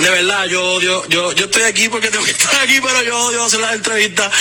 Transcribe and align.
de 0.00 0.10
verdad, 0.10 0.46
yo 0.46 0.64
odio, 0.64 1.06
yo, 1.08 1.32
yo 1.32 1.44
estoy 1.44 1.62
aquí 1.62 1.88
porque 1.88 2.08
tengo 2.08 2.24
que 2.24 2.30
estar 2.30 2.54
aquí, 2.62 2.80
pero 2.80 3.02
yo 3.02 3.18
odio 3.18 3.44
hacer 3.44 3.60
las 3.60 3.74
entrevistas. 3.74 4.32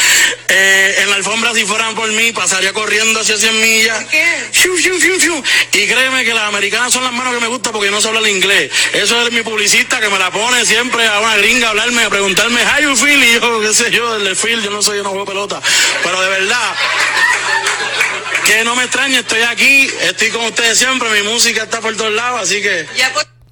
Eh, 0.47 0.96
en 1.00 1.09
la 1.09 1.17
alfombra, 1.17 1.54
si 1.54 1.66
fueran 1.66 1.96
por 1.96 2.09
mí, 2.12 2.32
pasaría 2.32 2.71
corriendo 2.71 3.19
hacia 3.19 3.37
100 3.37 3.61
millas. 3.61 4.06
Fiu, 4.51 4.75
fiu, 4.77 5.00
fiu, 5.00 5.19
fiu. 5.19 5.43
Y 5.74 5.87
créeme 5.87 6.24
que 6.24 6.33
las 6.33 6.45
americanas 6.45 6.93
son 6.93 7.03
las 7.03 7.11
manos 7.11 7.33
que 7.33 7.42
me 7.42 7.48
gustan 7.48 7.74
porque 7.74 7.92
no 7.92 8.00
se 8.00 8.07
habla 8.07 8.21
el 8.21 8.30
inglés. 8.30 8.71
Eso 8.93 9.21
es 9.21 9.32
mi 9.32 9.41
publicista 9.41 10.00
que 10.00 10.09
me 10.09 10.18
la 10.18 10.32
pone 10.32 10.66
siempre 10.66 11.05
a 11.05 11.19
una 11.19 11.35
gringa 11.37 11.67
a 11.67 11.69
hablarme, 11.71 12.03
a 12.03 12.09
preguntarme, 12.09 12.61
how 12.63 12.81
you 12.81 12.95
feel? 12.95 13.21
Y 13.21 13.33
yo, 13.33 13.61
qué 13.61 13.73
sé 13.73 13.91
yo, 13.91 14.15
el 14.15 14.35
feel, 14.35 14.63
yo 14.63 14.71
no 14.71 14.81
soy, 14.81 14.97
yo 14.97 15.03
no 15.03 15.09
juego 15.09 15.25
pelota. 15.25 15.61
Pero 16.03 16.21
de 16.21 16.29
verdad, 16.29 16.75
que 18.45 18.63
no 18.63 18.75
me 18.75 18.83
extrañe, 18.83 19.19
estoy 19.19 19.41
aquí, 19.41 19.91
estoy 20.01 20.29
con 20.29 20.45
ustedes 20.45 20.77
siempre, 20.77 21.09
mi 21.21 21.27
música 21.27 21.63
está 21.63 21.81
por 21.81 21.95
todos 21.97 22.13
lados, 22.13 22.41
así 22.43 22.61
que... 22.61 22.87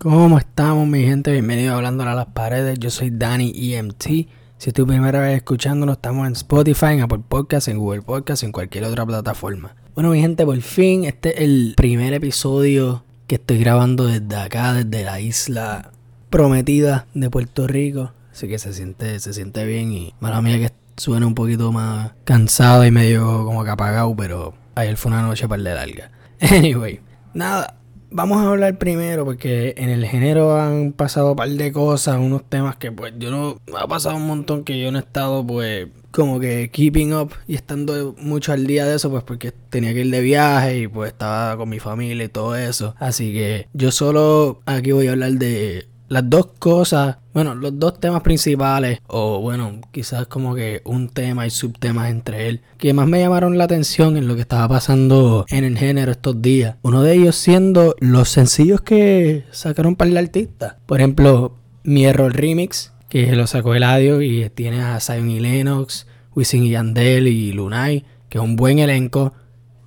¿Cómo 0.10 0.38
estamos 0.38 0.88
mi 0.88 1.04
gente? 1.04 1.34
Bienvenidos 1.34 1.74
a 1.74 1.76
Hablando 1.76 2.04
a 2.04 2.16
las 2.16 2.28
Paredes, 2.28 2.80
yo 2.80 2.90
soy 2.90 3.10
Dani 3.12 3.52
EMT. 3.54 4.04
Si 4.04 4.70
es 4.70 4.74
tu 4.74 4.88
primera 4.88 5.20
vez 5.20 5.36
escuchándonos, 5.36 5.98
estamos 5.98 6.26
en 6.28 6.32
Spotify, 6.32 6.94
en 6.94 7.02
Apple 7.02 7.24
Podcasts, 7.28 7.68
en 7.68 7.78
Google 7.78 8.04
Podcasts, 8.04 8.44
en 8.44 8.54
cualquier 8.54 8.86
otra 8.86 9.06
plataforma. 9.06 9.76
Bueno 9.96 10.12
mi 10.12 10.22
gente, 10.22 10.46
por 10.46 10.62
fin, 10.62 11.04
este 11.04 11.36
es 11.36 11.42
el 11.42 11.74
primer 11.76 12.14
episodio 12.14 13.04
que 13.28 13.36
estoy 13.36 13.58
grabando 13.58 14.06
desde 14.06 14.34
acá, 14.38 14.74
desde 14.76 15.04
la 15.04 15.20
isla 15.20 15.92
prometida 16.30 17.06
de 17.14 17.30
Puerto 17.30 17.68
Rico. 17.68 18.14
Así 18.32 18.48
que 18.48 18.60
se 18.60 18.72
siente, 18.72 19.20
se 19.20 19.34
siente 19.34 19.66
bien 19.66 19.92
y 19.92 20.14
mala 20.22 20.42
mía 20.42 20.58
que 20.58 20.72
suena 20.96 21.28
un 21.28 21.36
poquito 21.36 21.74
más 21.74 22.14
cansado 22.24 22.86
y 22.86 22.92
medio 22.92 23.44
como 23.44 23.66
que 23.66 23.72
apagado, 23.72 24.16
pero 24.16 24.54
ayer 24.76 24.96
fue 24.96 25.12
una 25.12 25.24
noche 25.24 25.50
para 25.50 25.62
de 25.62 25.76
larga. 25.76 26.12
Anyway, 26.40 27.02
nada, 27.34 27.76
vamos 28.12 28.38
a 28.38 28.50
hablar 28.50 28.78
primero 28.78 29.26
porque 29.26 29.74
en 29.78 29.90
el 29.90 30.06
género 30.06 30.60
han 30.60 30.94
pasado 30.94 31.32
un 31.32 31.36
par 31.36 31.50
de 31.50 31.72
cosas, 31.72 32.18
unos 32.18 32.44
temas 32.48 32.76
que 32.78 32.92
pues 32.92 33.14
yo 33.18 33.32
no... 33.32 33.60
Ha 33.78 33.88
pasado 33.88 34.16
un 34.16 34.28
montón 34.28 34.64
que 34.64 34.80
yo 34.80 34.92
no 34.92 35.00
he 35.00 35.02
estado 35.02 35.46
pues 35.46 35.88
como 36.12 36.40
que 36.40 36.70
keeping 36.72 37.14
up 37.14 37.34
y 37.48 37.56
estando 37.56 38.16
mucho 38.18 38.52
al 38.52 38.66
día 38.66 38.86
de 38.86 38.96
eso 38.96 39.12
pues 39.12 39.24
porque 39.24 39.52
tenía 39.52 39.94
que 39.94 40.02
ir 40.02 40.12
de 40.12 40.22
viaje 40.22 40.80
y 40.80 40.88
pues 40.88 41.12
estaba 41.12 41.58
con 41.58 41.70
mi 41.70 41.80
familia 41.80 42.26
y 42.26 42.30
todo 42.30 42.56
eso. 42.56 42.96
Así 43.00 43.34
que 43.34 43.68
yo 43.74 43.92
solo 43.92 44.62
aquí 44.66 44.92
voy 44.92 45.08
a 45.08 45.12
hablar 45.12 45.34
de 45.34 45.88
las 46.10 46.30
dos 46.30 46.48
cosas, 46.60 47.18
bueno, 47.34 47.56
los 47.56 47.78
dos 47.78 48.00
temas 48.00 48.22
principales, 48.22 49.00
o 49.08 49.40
bueno, 49.42 49.82
quizás 49.92 50.28
como 50.28 50.56
que 50.56 50.82
un 50.86 51.10
tema 51.10 51.46
y 51.46 51.50
subtemas 51.50 52.10
entre 52.10 52.50
él, 52.50 52.62
que 52.78 52.94
más 52.94 53.08
me 53.08 53.20
llamaron 53.20 53.58
la 53.58 53.66
atención 53.66 54.18
en 54.18 54.28
lo 54.28 54.36
que 54.36 54.42
estaba 54.42 54.68
pasando 54.68 55.46
en 55.50 55.64
el 55.64 55.78
género 55.78 56.12
estos 56.12 56.42
días. 56.42 56.76
Uno 56.82 57.04
de 57.04 57.14
ellos 57.14 57.36
siendo 57.36 57.96
los 58.00 58.30
sencillos 58.30 58.82
que 58.82 59.46
sacaron 59.52 59.96
para 59.96 60.12
el 60.12 60.18
artista. 60.18 60.78
Por 60.86 61.00
ejemplo, 61.00 61.56
Mi 61.84 62.06
Error 62.06 62.34
Remix, 62.34 62.94
que 63.10 63.36
lo 63.36 63.48
sacó 63.48 63.76
Eladio 63.76 64.22
y 64.22 64.50
tiene 64.50 64.82
a 64.82 65.00
Zion 65.00 65.30
y 65.30 65.40
Lennox, 65.40 66.08
Wisin 66.36 66.66
y 66.66 66.72
Yandel 66.72 67.28
y 67.28 67.52
Lunay, 67.52 68.06
que 68.30 68.38
es 68.38 68.44
un 68.44 68.56
buen 68.56 68.80
elenco, 68.80 69.34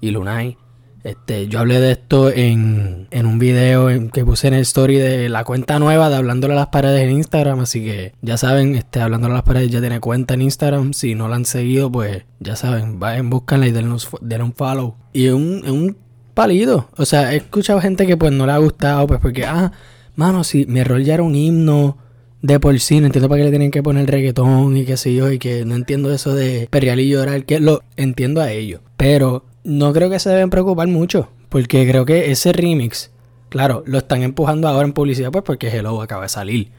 y 0.01 0.11
Lunay. 0.11 0.57
Este, 1.03 1.49
yo 1.49 1.61
hablé 1.61 1.81
de 1.81 1.93
esto 1.93 2.31
en, 2.31 3.09
en 3.11 3.27
un 3.27 3.39
video 3.39 3.89
que 4.11 4.25
puse 4.25 4.49
en 4.49 4.55
el 4.55 4.61
story 4.63 4.97
de 4.97 5.29
la 5.29 5.45
cuenta 5.45 5.79
nueva 5.79 6.11
de 6.11 6.17
Hablándole 6.17 6.55
a 6.55 6.57
las 6.57 6.67
Paredes 6.69 7.03
en 7.03 7.13
Instagram. 7.13 7.61
Así 7.61 7.83
que 7.83 8.13
ya 8.23 8.37
saben, 8.37 8.75
este, 8.75 9.01
Hablándole 9.01 9.33
a 9.33 9.37
las 9.37 9.45
Paredes 9.45 9.71
ya 9.71 9.81
tiene 9.81 10.01
cuenta 10.01 10.35
en 10.35 10.43
Instagram. 10.43 10.93
Si 10.93 11.15
no 11.15 11.29
la 11.29 11.37
han 11.37 11.45
seguido, 11.45 11.91
pues 11.91 12.25
ya 12.39 12.57
saben, 12.57 12.99
vayan, 12.99 13.31
búscanla 13.31 13.67
y 13.67 13.73
denle, 13.73 13.95
un 13.95 14.53
follow. 14.55 14.97
Y 15.13 15.29
un, 15.29 15.69
un 15.69 15.97
palito. 16.35 16.89
O 16.97 17.05
sea, 17.05 17.33
he 17.33 17.37
escuchado 17.37 17.81
gente 17.81 18.07
que 18.07 18.17
pues 18.17 18.33
no 18.33 18.47
le 18.47 18.53
ha 18.53 18.59
gustado, 18.59 19.07
pues 19.07 19.21
porque, 19.21 19.45
ah, 19.45 19.73
mano, 20.17 20.45
si 20.45 20.67
mi 20.67 20.83
rol 20.85 21.05
ya 21.05 21.15
era 21.15 21.23
un 21.23 21.35
himno 21.35 21.99
de 22.43 22.59
por 22.59 22.79
sí, 22.81 23.01
no 23.01 23.07
entiendo 23.07 23.29
para 23.29 23.41
qué 23.41 23.45
le 23.45 23.51
tienen 23.51 23.71
que 23.71 23.83
poner 23.83 24.11
reggaetón 24.11 24.77
y 24.77 24.85
qué 24.85 24.97
sé 24.97 25.15
yo, 25.15 25.31
y 25.31 25.39
que 25.39 25.65
no 25.65 25.75
entiendo 25.75 26.13
eso 26.13 26.35
de 26.35 26.69
perrear 26.71 26.99
y 26.99 27.09
llorar, 27.09 27.45
que 27.45 27.61
lo 27.61 27.83
entiendo 27.97 28.41
a 28.41 28.51
ellos. 28.51 28.81
Pero 28.97 29.45
no 29.65 29.93
creo 29.93 30.11
que 30.11 30.19
se 30.19 30.31
deben 30.31 30.51
preocupar 30.51 30.89
mucho, 30.89 31.29
porque 31.49 31.87
creo 31.89 32.05
que 32.05 32.31
ese 32.31 32.53
remix, 32.53 33.11
claro, 33.49 33.83
lo 33.87 33.99
están 33.99 34.23
empujando 34.23 34.69
ahora 34.69 34.87
en 34.87 34.93
publicidad, 34.93 35.31
pues 35.31 35.45
porque 35.45 35.69
Hello 35.69 36.01
acaba 36.03 36.23
de 36.23 36.29
salir. 36.29 36.71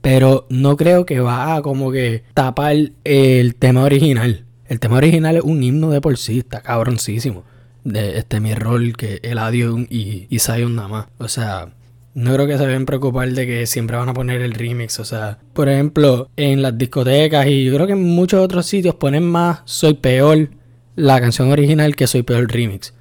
Pero 0.00 0.46
no 0.48 0.76
creo 0.76 1.04
que 1.04 1.20
va 1.20 1.56
a 1.56 1.62
como 1.62 1.92
que 1.92 2.24
tapar 2.32 2.76
el 3.04 3.54
tema 3.56 3.82
original. 3.82 4.44
El 4.66 4.80
tema 4.80 4.96
original 4.96 5.36
es 5.36 5.42
un 5.42 5.62
himno 5.62 5.90
de 5.90 6.00
por 6.00 6.16
sí, 6.16 6.38
está 6.38 6.62
cabroncísimo. 6.62 7.44
De 7.84 8.18
este 8.18 8.40
mi 8.40 8.54
rol 8.54 8.96
que 8.96 9.20
Eladio 9.22 9.78
y, 9.78 10.26
y 10.30 10.38
Zion 10.38 10.76
nada 10.76 10.88
más. 10.88 11.06
O 11.18 11.28
sea, 11.28 11.74
no 12.14 12.34
creo 12.34 12.46
que 12.46 12.58
se 12.58 12.66
deben 12.66 12.86
preocupar 12.86 13.30
de 13.30 13.46
que 13.46 13.66
siempre 13.66 13.96
van 13.96 14.08
a 14.08 14.14
poner 14.14 14.40
el 14.42 14.52
remix. 14.52 14.98
O 15.00 15.04
sea, 15.04 15.38
por 15.52 15.68
ejemplo, 15.68 16.28
en 16.36 16.62
las 16.62 16.76
discotecas 16.76 17.46
y 17.46 17.64
yo 17.64 17.74
creo 17.74 17.86
que 17.86 17.92
en 17.92 18.02
muchos 18.02 18.40
otros 18.40 18.66
sitios 18.66 18.94
ponen 18.94 19.24
más 19.24 19.60
Soy 19.64 19.94
Peor 19.94 20.50
la 20.96 21.20
canción 21.20 21.50
original 21.50 21.96
que 21.96 22.06
Soy 22.06 22.22
Peor 22.22 22.50
Remix. 22.50 22.94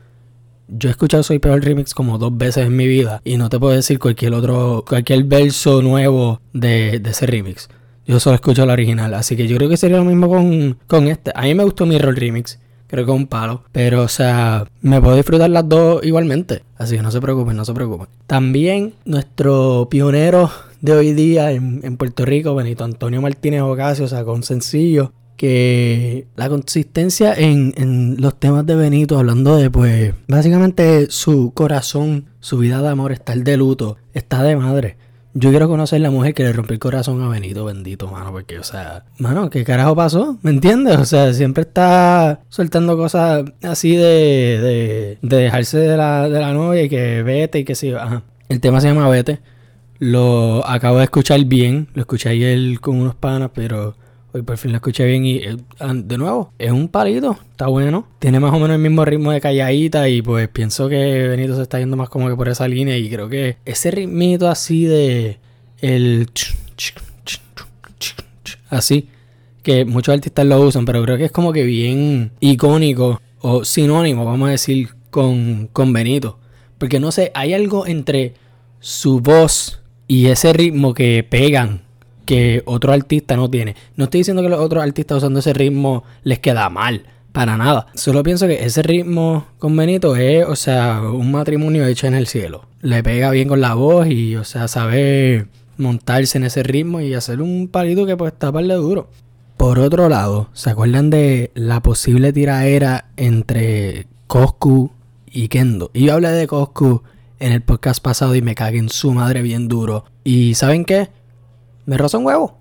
Yo 0.68 0.90
he 0.90 0.92
escuchado 0.92 1.24
Soy 1.24 1.40
Peor 1.40 1.64
Remix 1.64 1.94
como 1.94 2.18
dos 2.18 2.38
veces 2.38 2.68
en 2.68 2.76
mi 2.76 2.88
vida 2.88 3.22
y 3.24 3.38
no 3.38 3.50
te 3.50 3.60
puedo 3.60 3.74
decir 3.74 3.98
cualquier 3.98 4.34
otro, 4.34 4.86
cualquier 4.88 5.24
verso 5.24 5.82
nuevo 5.82 6.42
de, 6.54 7.02
ese 7.04 7.26
remix. 7.26 7.70
Yo 8.06 8.20
solo 8.20 8.36
escucho 8.36 8.66
la 8.66 8.74
original, 8.74 9.14
así 9.14 9.36
que 9.36 9.48
yo 9.48 9.58
creo 9.58 9.70
que 9.70 9.78
sería 9.78 9.98
lo 9.98 10.06
mismo 10.06 10.30
con, 10.30 10.78
con 10.88 11.08
este. 11.08 11.32
A 11.36 11.44
mí 11.44 11.56
me 11.56 11.64
gustó 11.64 11.86
mi 11.86 11.98
rol 11.98 12.16
remix, 12.16 12.60
creo 12.88 13.06
que 13.06 13.12
es 13.12 13.18
un 13.18 13.28
palo, 13.28 13.64
pero 13.72 14.04
o 14.04 14.08
sea, 14.08 14.66
me 14.82 15.02
puedo 15.02 15.16
disfrutar 15.16 15.50
las 15.50 15.68
dos 15.68 16.04
igualmente, 16.04 16.64
así 16.78 16.96
que 16.96 17.02
no 17.02 17.12
se 17.12 17.22
preocupen, 17.22 17.58
no 17.58 17.66
se 17.66 17.74
preocupen. 17.74 18.08
También 18.28 18.94
nuestro 19.06 19.88
pionero 19.90 20.52
de 20.82 20.94
hoy 20.94 21.14
día 21.14 21.52
en, 21.52 21.82
en 21.84 21.98
Puerto 21.98 22.26
Rico, 22.26 22.56
Benito 22.56 22.84
Antonio 22.84 23.22
Martínez 23.22 23.62
Ocasio, 23.62 24.08
sacó 24.08 24.34
un 24.34 24.44
sencillo 24.44 25.14
que 25.40 26.28
la 26.36 26.50
consistencia 26.50 27.34
en, 27.34 28.18
los 28.20 28.38
temas 28.38 28.66
de 28.66 28.76
Benito, 28.76 29.18
hablando 29.18 29.56
de 29.56 29.72
pues 29.72 30.14
básicamente 30.28 31.10
su 31.10 31.54
corazón, 31.54 32.26
su 32.42 32.58
vida 32.58 32.82
de 32.82 32.90
amor, 32.90 33.14
estar 33.14 33.38
de 33.38 33.56
luto, 33.56 33.96
está 34.14 34.44
de 34.44 34.58
madre. 34.58 34.98
Yo 35.34 35.50
quiero 35.52 35.70
conocer 35.70 36.02
la 36.02 36.12
mujer 36.12 36.34
que 36.34 36.44
le 36.44 36.52
rompió 36.52 36.74
el 36.74 36.80
corazón 36.80 37.24
a 37.24 37.30
Benito, 37.30 37.64
bendito, 37.64 38.10
mano, 38.10 38.34
porque, 38.34 38.60
o 38.60 38.66
sea, 38.66 39.06
mano, 39.18 39.50
¿qué 39.50 39.64
carajo 39.64 39.96
pasó? 39.96 40.38
¿Me 40.42 40.52
entiendes? 40.52 40.98
O 40.98 41.06
sea, 41.06 41.32
siempre 41.32 41.62
está 41.62 42.42
soltando 42.50 42.98
cosas 42.98 43.46
así 43.64 43.96
de, 43.96 45.18
de, 45.22 45.38
dejarse 45.38 45.78
de 45.78 45.96
la, 45.96 46.28
de 46.28 46.42
la 46.42 46.52
novia 46.52 46.84
y 46.84 46.90
que 46.90 47.24
vete 47.24 47.60
y 47.60 47.64
que 47.64 47.76
sí, 47.76 47.94
ajá. 47.94 48.24
El 48.50 48.60
tema 48.60 48.82
se 48.82 48.90
llama 48.90 49.08
Vete. 49.08 49.40
Lo 50.00 50.68
acabo 50.68 50.98
de 50.98 51.06
escuchar 51.06 51.42
bien, 51.46 51.88
lo 51.94 52.02
escuché 52.02 52.28
ayer 52.28 52.82
con 52.82 52.98
unos 52.98 53.16
panas, 53.16 53.52
pero 53.54 53.96
Hoy 54.32 54.44
por 54.44 54.58
fin 54.58 54.72
lo 54.72 54.78
escuché 54.78 55.06
bien 55.08 55.26
y 55.26 55.38
eh, 55.38 55.58
de 55.94 56.18
nuevo, 56.18 56.54
es 56.60 56.72
un 56.72 56.88
palito, 56.88 57.38
está 57.52 57.68
bueno. 57.68 58.06
Tiene 58.20 58.40
más 58.40 58.54
o 58.54 58.60
menos 58.60 58.76
el 58.76 58.82
mismo 58.82 59.04
ritmo 59.04 59.32
de 59.32 59.42
calladita 59.42 60.08
y 60.08 60.22
pues 60.22 60.48
pienso 60.50 60.88
que 60.88 61.28
Benito 61.28 61.56
se 61.56 61.64
está 61.64 61.80
yendo 61.80 61.98
más 61.98 62.10
como 62.10 62.30
que 62.30 62.36
por 62.36 62.48
esa 62.48 62.68
línea 62.68 62.96
y 62.96 63.10
creo 63.10 63.28
que 63.28 63.58
ese 63.66 63.90
ritmito 63.90 64.48
así 64.48 64.86
de 64.86 65.40
el 65.82 66.30
así 68.70 69.10
que 69.64 69.86
muchos 69.86 70.14
artistas 70.14 70.46
lo 70.46 70.62
usan, 70.62 70.86
pero 70.86 71.04
creo 71.04 71.18
que 71.18 71.26
es 71.26 71.32
como 71.32 71.52
que 71.52 71.64
bien 71.64 72.32
icónico 72.40 73.20
o 73.42 73.66
sinónimo, 73.66 74.26
vamos 74.26 74.50
a 74.50 74.52
decir, 74.52 74.90
con, 75.10 75.70
con 75.74 75.92
Benito. 75.92 76.38
Porque 76.78 77.00
no 77.00 77.12
sé, 77.12 77.32
hay 77.34 77.54
algo 77.54 77.88
entre 77.88 78.36
su 78.80 79.20
voz 79.22 79.82
y 80.08 80.28
ese 80.28 80.54
ritmo 80.54 80.94
que 80.94 81.26
pegan 81.28 81.89
que 82.30 82.62
otro 82.66 82.94
artista 82.94 83.36
no 83.36 83.50
tiene. 83.50 83.76
No 83.96 84.04
estoy 84.04 84.20
diciendo 84.20 84.44
que 84.44 84.50
los 84.50 84.60
otros 84.60 84.84
artistas 84.84 85.18
usando 85.18 85.40
ese 85.40 85.52
ritmo 85.52 86.04
les 86.22 86.38
queda 86.38 86.70
mal, 86.70 87.08
para 87.32 87.58
nada. 87.58 87.88
Solo 87.96 88.22
pienso 88.22 88.46
que 88.46 88.64
ese 88.64 88.84
ritmo 88.84 89.48
con 89.58 89.76
Benito 89.76 90.16
es, 90.16 90.46
o 90.46 90.56
sea, 90.56 91.02
un 91.02 91.32
matrimonio 91.32 91.88
hecho 91.88 92.06
en 92.06 92.14
el 92.14 92.28
cielo. 92.28 92.68
Le 92.82 93.02
pega 93.02 93.32
bien 93.32 93.48
con 93.48 93.62
la 93.62 93.74
voz 93.74 94.06
y, 94.06 94.36
o 94.36 94.44
sea, 94.44 94.68
sabe 94.68 95.48
montarse 95.78 96.38
en 96.38 96.44
ese 96.44 96.62
ritmo 96.62 97.02
y 97.02 97.16
hacer 97.16 97.42
un 97.42 97.68
palito 97.68 98.06
que 98.06 98.16
pues 98.16 98.32
taparle 98.38 98.75
duro. 98.75 99.10
Por 99.58 99.80
otro 99.80 100.08
lado, 100.08 100.50
¿se 100.54 100.70
acuerdan 100.70 101.10
de 101.10 101.50
la 101.56 101.82
posible 101.82 102.32
tiraera 102.32 103.06
entre 103.18 104.06
Coscu 104.28 104.92
y 105.25 105.48
Kendo? 105.48 105.90
Y 105.96 106.06
yo 106.06 106.14
hablé 106.14 106.30
de 106.30 106.46
Coscu 106.46 107.02
en 107.40 107.54
el 107.54 107.64
podcast 107.64 108.04
pasado 108.04 108.36
y 108.36 108.44
me 108.44 108.54
cagué 108.54 108.78
en 108.78 108.90
su 108.90 109.14
madre 109.14 109.42
bien 109.42 109.68
duro. 109.68 110.06
¿Y 110.24 110.54
saben 110.54 110.86
qué? 110.86 111.10
Me 111.89 111.97
rozó 111.97 112.19
un 112.19 112.25
huevo. 112.27 112.56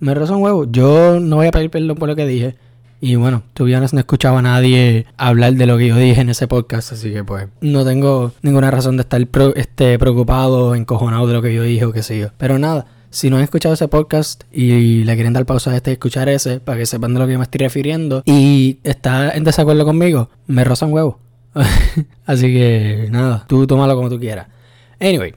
Me 0.00 0.14
rozó 0.14 0.36
un 0.36 0.42
huevo. 0.42 0.64
Yo 0.68 1.20
no 1.20 1.36
voy 1.36 1.46
a 1.46 1.52
pedir 1.52 1.70
perdón 1.70 1.96
por 1.96 2.08
lo 2.08 2.16
que 2.16 2.26
dije. 2.26 2.56
Y 3.00 3.14
bueno, 3.14 3.44
todavía 3.54 3.78
no 3.78 3.86
escuchaba 3.86 4.40
a 4.40 4.42
nadie 4.42 5.06
hablar 5.16 5.54
de 5.54 5.64
lo 5.64 5.78
que 5.78 5.86
yo 5.86 5.96
dije 5.96 6.20
en 6.20 6.30
ese 6.30 6.48
podcast, 6.48 6.90
así 6.90 7.12
que 7.12 7.22
pues 7.22 7.46
no 7.60 7.84
tengo 7.84 8.32
ninguna 8.42 8.72
razón 8.72 8.96
de 8.96 9.02
estar 9.02 9.24
este, 9.54 9.96
preocupado, 10.00 10.74
encojonado 10.74 11.28
de 11.28 11.34
lo 11.34 11.40
que 11.40 11.54
yo 11.54 11.62
dije 11.62 11.84
o 11.84 11.92
qué 11.92 12.02
sé 12.02 12.18
yo. 12.18 12.30
Pero 12.36 12.58
nada, 12.58 12.86
si 13.10 13.30
no 13.30 13.36
han 13.36 13.44
escuchado 13.44 13.74
ese 13.74 13.86
podcast 13.86 14.42
y 14.50 15.04
le 15.04 15.14
quieren 15.14 15.34
dar 15.34 15.46
pausa 15.46 15.70
a 15.70 15.76
este 15.76 15.90
y 15.90 15.92
escuchar 15.92 16.28
ese, 16.28 16.58
para 16.58 16.78
que 16.78 16.86
sepan 16.86 17.14
de 17.14 17.20
lo 17.20 17.26
que 17.26 17.34
yo 17.34 17.38
me 17.38 17.44
estoy 17.44 17.60
refiriendo, 17.60 18.24
y 18.26 18.80
está 18.82 19.30
en 19.30 19.44
desacuerdo 19.44 19.84
conmigo, 19.84 20.30
me 20.48 20.64
roza 20.64 20.86
un 20.86 20.94
huevo. 20.94 21.20
así 22.26 22.52
que 22.52 23.06
nada, 23.12 23.44
tú 23.46 23.68
tómalo 23.68 23.94
como 23.94 24.10
tú 24.10 24.18
quieras. 24.18 24.48
Anyway, 24.98 25.32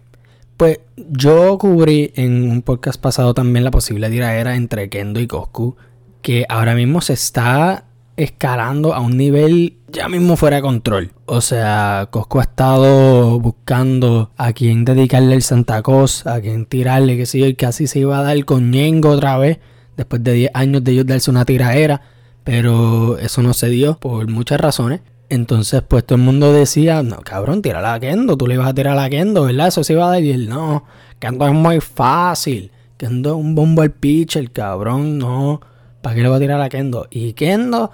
Pues 0.61 0.79
yo 0.95 1.57
cubrí 1.57 2.13
en 2.13 2.47
un 2.47 2.61
podcast 2.61 3.01
pasado 3.01 3.33
también 3.33 3.63
la 3.63 3.71
posible 3.71 4.11
tiradera 4.11 4.55
entre 4.55 4.89
Kendo 4.89 5.19
y 5.19 5.25
Coscu, 5.25 5.75
que 6.21 6.45
ahora 6.49 6.75
mismo 6.75 7.01
se 7.01 7.13
está 7.13 7.85
escalando 8.15 8.93
a 8.93 8.99
un 8.99 9.17
nivel 9.17 9.79
ya 9.87 10.07
mismo 10.07 10.35
fuera 10.35 10.57
de 10.57 10.61
control. 10.61 11.13
O 11.25 11.41
sea, 11.41 12.09
Cosco 12.11 12.41
ha 12.41 12.43
estado 12.43 13.39
buscando 13.39 14.29
a 14.37 14.53
quién 14.53 14.85
dedicarle 14.85 15.33
el 15.33 15.41
Santa 15.41 15.81
Cruz, 15.81 16.27
a 16.27 16.39
quién 16.41 16.67
tirarle, 16.67 17.17
qué 17.17 17.25
sé 17.25 17.39
yo, 17.39 17.47
y 17.47 17.55
casi 17.55 17.87
se 17.87 17.97
iba 17.97 18.19
a 18.19 18.21
dar 18.21 18.45
con 18.45 18.69
Ñengo 18.69 19.09
otra 19.09 19.39
vez, 19.39 19.57
después 19.97 20.23
de 20.23 20.33
10 20.33 20.51
años 20.53 20.83
de 20.83 20.91
ellos 20.91 21.07
darse 21.07 21.31
una 21.31 21.43
tiraera, 21.43 22.01
pero 22.43 23.17
eso 23.17 23.41
no 23.41 23.55
se 23.55 23.69
dio 23.69 23.97
por 23.97 24.29
muchas 24.29 24.61
razones. 24.61 25.01
Entonces, 25.31 25.81
pues 25.81 26.05
todo 26.05 26.17
el 26.17 26.25
mundo 26.25 26.51
decía, 26.51 27.03
no, 27.03 27.21
cabrón, 27.21 27.61
tírala 27.61 27.93
a 27.93 27.99
Kendo, 28.01 28.35
tú 28.35 28.47
le 28.47 28.55
ibas 28.55 28.67
a 28.67 28.73
tirar 28.73 28.97
a 28.97 29.09
Kendo, 29.09 29.45
¿verdad? 29.45 29.69
Eso 29.69 29.81
se 29.81 29.93
iba 29.93 30.11
a 30.11 30.17
él, 30.17 30.49
no, 30.49 30.83
Kendo 31.19 31.47
es 31.47 31.53
muy 31.53 31.79
fácil. 31.79 32.69
Kendo 32.97 33.29
es 33.29 33.35
un 33.37 33.55
bombo 33.55 33.81
al 33.81 33.91
pitcher, 33.91 34.51
cabrón, 34.51 35.17
no. 35.17 35.61
¿Para 36.01 36.15
qué 36.15 36.21
le 36.21 36.27
va 36.27 36.35
a 36.35 36.39
tirar 36.39 36.59
a 36.59 36.67
Kendo? 36.67 37.07
Y 37.09 37.31
Kendo 37.31 37.91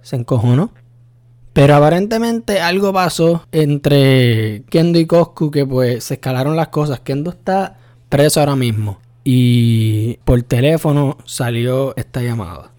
se 0.00 0.16
encojonó. 0.16 0.72
Pero 1.52 1.76
aparentemente 1.76 2.62
algo 2.62 2.94
pasó 2.94 3.44
entre 3.52 4.64
Kendo 4.70 4.98
y 4.98 5.04
Coscu 5.04 5.50
que 5.50 5.66
pues 5.66 6.04
se 6.04 6.14
escalaron 6.14 6.56
las 6.56 6.68
cosas. 6.68 7.00
Kendo 7.00 7.28
está 7.28 7.76
preso 8.08 8.40
ahora 8.40 8.56
mismo. 8.56 9.00
Y 9.22 10.14
por 10.24 10.40
teléfono 10.44 11.18
salió 11.26 11.94
esta 11.96 12.22
llamada. 12.22 12.73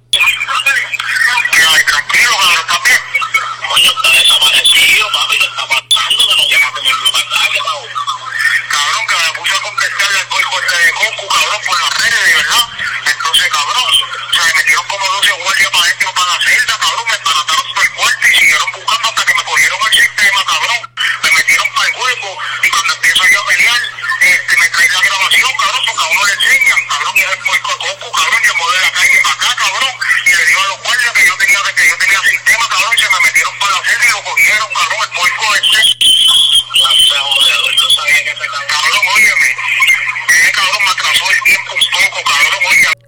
varios 11.06 11.22
jugadores 11.22 11.68
por 11.68 11.81
las 11.81 11.98
redes, 12.00 12.25
de 12.25 12.34
verdad. 12.36 12.68
Entonces, 13.06 13.50
cabrón, 13.50 13.94
o 14.30 14.34
sea, 14.34 14.46
me 14.46 14.54
metieron 14.56 14.88
como 14.88 15.06
12 15.06 15.31
guardias 15.31 15.72
para 15.72 15.84
adentro, 15.84 16.13
para 16.13 16.31
la 16.31 16.42
celda, 16.42 16.78
cabrón, 16.80 17.06
me 17.10 17.18
para 17.19 17.55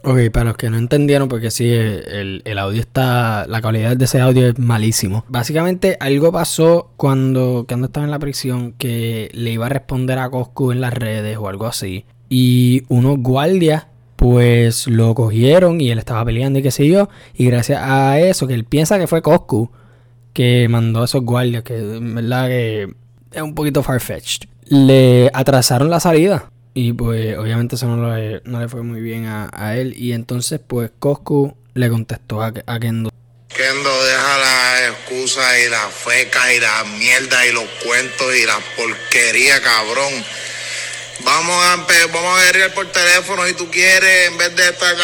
Ok, 0.09 0.31
para 0.31 0.45
los 0.45 0.55
que 0.55 0.69
no 0.69 0.77
entendieron, 0.77 1.27
porque 1.27 1.51
sí, 1.51 1.69
el, 1.69 2.57
audio 2.57 2.79
está. 2.79 3.45
La 3.45 3.59
calidad 3.61 3.97
de 3.97 4.05
ese 4.05 4.21
audio 4.21 4.47
es 4.47 4.57
malísimo. 4.57 5.25
Básicamente, 5.27 5.97
algo 5.99 6.31
pasó 6.31 6.91
cuando, 6.95 7.65
cuando 7.67 7.87
estaba 7.87 8.05
en 8.05 8.11
la 8.11 8.19
prisión 8.19 8.71
que 8.71 9.29
le 9.33 9.51
iba 9.51 9.65
a 9.65 9.69
responder 9.69 10.17
a 10.19 10.29
Coscu 10.29 10.71
en 10.71 10.79
las 10.79 10.93
redes 10.93 11.35
o 11.37 11.49
algo 11.49 11.65
así. 11.65 12.05
Y 12.29 12.83
unos 12.87 13.17
guardias, 13.17 13.87
pues 14.15 14.87
lo 14.87 15.13
cogieron 15.13 15.81
y 15.81 15.91
él 15.91 15.99
estaba 15.99 16.23
peleando 16.23 16.59
y 16.59 16.63
qué 16.63 16.71
sé 16.71 16.87
yo. 16.87 17.09
Y 17.35 17.47
gracias 17.47 17.81
a 17.83 18.17
eso, 18.17 18.47
que 18.47 18.53
él 18.53 18.63
piensa 18.63 18.97
que 18.99 19.07
fue 19.07 19.21
Coscu 19.21 19.71
que 20.31 20.67
mandó 20.69 21.01
a 21.01 21.05
esos 21.05 21.21
guardias, 21.25 21.63
que 21.63 21.79
en 21.79 22.15
verdad 22.15 22.47
que 22.47 22.93
es 23.33 23.41
un 23.41 23.55
poquito 23.55 23.83
farfetched. 23.83 24.47
Le 24.69 25.29
atrasaron 25.33 25.89
la 25.89 25.99
salida. 25.99 26.49
Y 26.79 26.93
pues 26.93 27.35
obviamente 27.39 27.73
eso 27.73 27.87
no 27.87 28.15
le, 28.15 28.69
fue 28.69 28.83
muy 28.83 29.01
bien 29.01 29.25
a, 29.25 29.75
él. 29.75 29.95
Y 29.97 30.13
entonces 30.13 30.59
pues 30.59 30.91
Coscu 30.99 31.57
le 31.73 31.89
contestó 31.89 32.43
a, 32.43 32.53
Kendo. 32.53 33.09
Kendo, 33.47 34.05
deja 34.05 34.37
las 34.37 34.81
excusas 34.91 35.57
y 35.57 35.69
las 35.69 35.91
fecas 35.91 36.53
y 36.53 36.59
las 36.59 36.85
mierdas 36.85 37.47
y 37.47 37.51
los 37.51 37.63
cuentos 37.83 38.35
y 38.35 38.45
la 38.45 38.59
porquería, 38.75 39.59
cabrón. 39.59 40.13
Vamos 41.23 41.65
a, 41.65 41.77
vamos 42.13 42.39
a 42.39 42.43
guerrear 42.45 42.71
por 42.75 42.85
teléfono 42.91 43.47
si 43.47 43.53
tú 43.55 43.71
quieres, 43.71 44.27
en 44.27 44.37
vez 44.37 44.55
de 44.55 44.69
estar 44.69 44.95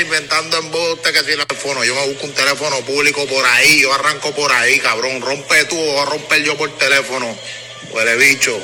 inventando 0.00 0.58
embuste 0.58 1.12
que 1.12 1.20
si 1.20 1.30
el 1.30 1.46
teléfono. 1.46 1.84
Yo 1.84 1.94
me 1.94 2.08
busco 2.08 2.26
un 2.26 2.34
teléfono 2.34 2.80
público 2.80 3.24
por 3.28 3.46
ahí, 3.46 3.82
yo 3.82 3.94
arranco 3.94 4.34
por 4.34 4.50
ahí, 4.52 4.80
cabrón. 4.80 5.20
Rompe 5.20 5.64
tú 5.66 5.78
o 5.78 6.02
a 6.02 6.06
romper 6.06 6.42
yo 6.42 6.56
por 6.56 6.76
teléfono. 6.76 7.38
Huele 7.92 8.16
bicho 8.16 8.60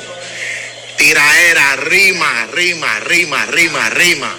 tiraera, 0.99 1.77
rima, 1.77 2.47
rima, 2.51 2.99
rima, 2.99 3.45
rima, 3.45 3.89
rima. 3.89 4.35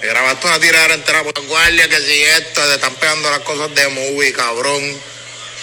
Me 0.00 0.06
grabaste 0.06 0.46
una 0.46 0.60
tiradera 0.60 0.94
entera 0.94 1.24
por 1.24 1.36
los 1.36 1.46
guardias 1.48 1.88
que 1.88 2.00
si 2.00 2.22
esto, 2.22 2.62
te 2.62 2.74
están 2.74 2.94
pegando 2.94 3.28
las 3.28 3.40
cosas 3.40 3.74
de 3.74 3.88
movie, 3.88 4.32
cabrón. 4.32 4.80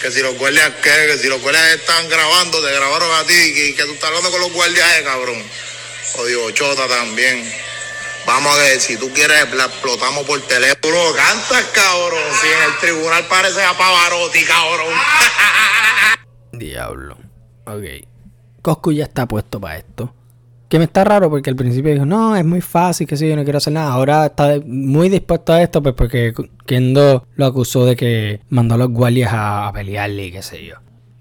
Que 0.02 0.12
si 0.12 0.22
los 0.22 0.38
guardias 0.38 0.74
qué, 0.84 1.08
que 1.08 1.18
si 1.18 1.30
los 1.30 1.42
guardias 1.42 1.72
están 1.72 2.10
grabando, 2.10 2.62
te 2.62 2.74
grabaron 2.74 3.10
a 3.16 3.24
ti, 3.24 3.34
y 3.34 3.74
que, 3.74 3.86
tú 3.86 3.94
estás 3.94 4.10
hablando 4.10 4.32
con 4.32 4.42
los 4.42 4.52
guardias, 4.52 5.00
eh, 5.00 5.04
cabrón. 5.04 5.42
Odio 6.18 6.52
chota 6.52 6.88
también. 6.90 7.50
Vamos 8.26 8.54
a 8.54 8.58
ver, 8.58 8.80
si 8.82 8.98
tú 8.98 9.12
quieres, 9.14 9.50
la 9.54 9.66
explotamos 9.66 10.26
por 10.26 10.42
teléfono. 10.42 11.14
Cantas, 11.14 11.64
cabrón. 11.74 12.24
Si 12.42 12.48
en 12.48 12.64
el 12.64 12.78
tribunal 12.80 13.26
parece 13.28 13.64
a 13.64 13.78
Pavarotti, 13.78 14.44
cabrón. 14.44 14.94
Diablo. 16.52 17.18
Ok. 17.66 18.08
Coscu 18.62 18.92
ya 18.92 19.06
está 19.06 19.26
puesto 19.26 19.60
para 19.60 19.78
esto. 19.78 20.14
Que 20.74 20.80
me 20.80 20.86
está 20.86 21.04
raro 21.04 21.30
porque 21.30 21.52
al 21.52 21.56
principio 21.56 21.94
dijo, 21.94 22.08
no, 22.08 22.36
es 22.36 22.44
muy 22.44 22.60
fácil, 22.60 23.06
que 23.06 23.16
si 23.16 23.30
yo 23.30 23.36
no 23.36 23.44
quiero 23.44 23.60
hacer 23.60 23.74
nada. 23.74 23.94
Ahora 23.94 24.26
está 24.26 24.56
muy 24.66 25.08
dispuesto 25.08 25.54
a 25.54 25.62
esto, 25.62 25.84
pues 25.84 25.94
porque 25.94 26.34
Kendo 26.66 27.28
lo 27.36 27.46
acusó 27.46 27.86
de 27.86 27.96
que 27.96 28.40
mandó 28.50 28.74
a 28.74 28.80
los 28.80 28.90
guardias 28.90 29.30
a, 29.36 29.70
pelearle 29.72 30.26
y 30.26 30.32
qué 30.32 30.42
sé 30.42 30.66
yo. 30.66 30.78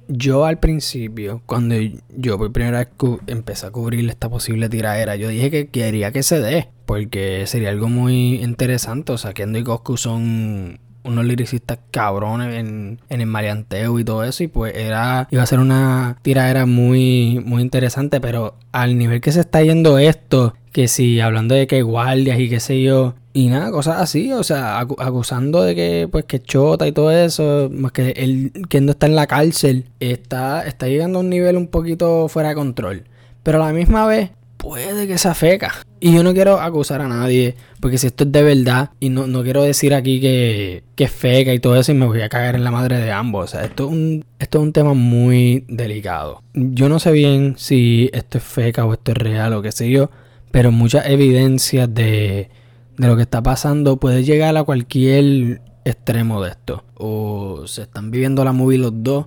Yo 0.09 0.47
al 0.47 0.59
principio, 0.59 1.43
cuando 1.45 1.75
yo 2.17 2.39
por 2.39 2.51
primera 2.51 2.79
vez 2.79 2.89
empecé 3.27 3.67
a 3.67 3.71
cubrir 3.71 4.09
esta 4.09 4.31
posible 4.31 4.71
tiradera, 4.71 5.17
yo 5.17 5.29
dije 5.29 5.51
que 5.51 5.69
quería 5.69 6.13
que 6.13 6.23
se 6.23 6.41
dé, 6.41 6.71
porque 6.87 7.47
sería 7.47 7.69
algo 7.69 7.91
muy 7.91 8.37
interesante. 8.37 9.13
O 9.13 9.19
sea, 9.19 9.35
Kendo 9.35 9.59
y 9.59 9.65
Coscu 9.65 9.99
son 9.99 10.81
unos 11.05 11.25
liricistas 11.25 11.79
cabrones 11.91 12.55
en, 12.55 13.01
en, 13.09 13.21
el 13.21 13.27
marianteo 13.27 13.99
y 13.99 14.05
todo 14.05 14.25
eso. 14.25 14.45
Y 14.45 14.49
pues 14.49 14.75
era, 14.77 15.29
iba 15.31 15.43
a 15.43 15.47
ser 15.47 15.59
una 15.59 16.19
tiradera 16.23 16.67
muy, 16.67 17.41
muy 17.45 17.63
interesante. 17.63 18.21
Pero 18.21 18.55
al 18.73 18.99
nivel 18.99 19.21
que 19.21 19.33
se 19.33 19.41
está 19.41 19.63
yendo 19.63 19.99
esto, 19.99 20.55
que 20.73 20.89
si 20.89 21.21
hablando 21.21 21.55
de 21.55 21.67
que 21.67 21.83
guardias 21.83 22.39
y 22.39 22.49
qué 22.49 22.61
sé 22.61 22.83
yo, 22.83 23.15
y 23.35 23.49
nada, 23.49 23.71
cosas 23.71 23.99
así, 23.99 24.33
o 24.33 24.43
sea, 24.43 24.79
acusando 24.79 25.63
de 25.63 25.75
que 25.75 26.09
pues 26.11 26.27
que 26.27 26.43
chota 26.43 26.87
y 26.87 26.93
todo 26.93 27.11
eso, 27.11 27.71
más 27.73 27.93
que 27.93 28.11
él 28.11 28.53
que 28.69 28.81
no 28.81 28.93
está 28.93 29.07
en 29.07 29.17
la 29.17 29.27
cárcel, 29.27 29.87
está, 30.01 30.67
está 30.67 30.87
llegando 30.87 31.19
a 31.19 31.23
un 31.23 31.31
nivel 31.31 31.57
un 31.57 31.69
poquito 31.69 32.29
fuera 32.29 32.51
de 32.51 32.55
control. 32.55 33.05
Pero 33.43 33.63
a 33.63 33.67
la 33.67 33.73
misma 33.73 34.07
vez, 34.07 34.31
puede 34.63 35.09
que 35.09 35.19
sea 35.19 35.35
feca. 35.35 35.75
Y 35.99 36.15
yo 36.15 36.23
no 36.23 36.33
quiero 36.33 36.61
acusar 36.61 37.01
a 37.01 37.09
nadie, 37.09 37.57
porque 37.81 37.99
si 37.99 38.07
esto 38.07 38.23
es 38.23 38.33
de 38.33 38.43
verdad, 38.43 38.91
y 39.01 39.09
no, 39.09 39.43
quiero 39.43 39.65
decir 39.65 39.93
aquí 39.93 40.21
que, 40.21 40.85
que, 40.95 41.05
es 41.05 41.11
feca 41.11 41.53
y 41.53 41.59
todo 41.59 41.77
eso, 41.77 41.91
y 41.91 41.97
me 41.97 42.07
voy 42.07 42.23
a 42.23 42.29
caer 42.29 42.55
en 42.55 42.63
la 42.63 42.71
madre 42.71 42.99
de 42.99 43.11
ambos. 43.11 43.45
O 43.45 43.49
sea, 43.49 43.65
esto 43.65 43.87
es, 43.87 43.93
un, 43.93 44.25
esto 44.39 44.59
es 44.59 44.63
un 44.63 44.73
tema 44.73 44.95
muy 44.95 45.65
delicado. 45.69 46.43
Yo 46.55 46.89
no 46.89 47.01
sé 47.01 47.11
bien 47.11 47.55
si 47.59 48.09
esto 48.13 48.39
es 48.39 48.45
feca 48.45 48.85
o 48.85 48.93
esto 48.93 49.11
es 49.11 49.19
real 49.19 49.53
o 49.53 49.63
qué 49.63 49.73
sé 49.73 49.91
yo, 49.91 50.11
pero 50.53 50.71
muchas 50.71 51.07
evidencias 51.07 51.93
de, 51.93 52.49
de 52.97 53.07
lo 53.09 53.17
que 53.17 53.23
está 53.23 53.43
pasando 53.43 53.97
puede 53.97 54.23
llegar 54.23 54.57
a 54.57 54.63
cualquier 54.63 55.61
extremo 55.85 56.41
de 56.41 56.51
esto. 56.51 56.85
O 56.95 57.67
se 57.67 57.83
están 57.83 58.13
viviendo 58.13 58.45
la 58.45 58.53
movie 58.53 58.79
los 58.79 58.93
dos 58.95 59.27